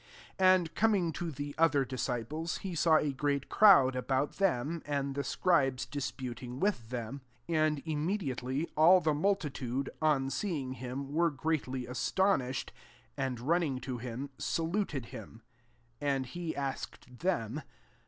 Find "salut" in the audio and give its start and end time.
14.39-14.95